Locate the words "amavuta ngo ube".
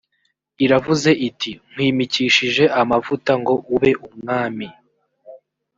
2.81-3.91